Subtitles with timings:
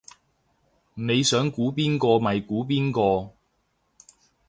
[0.95, 3.35] 你想估邊個咪估邊個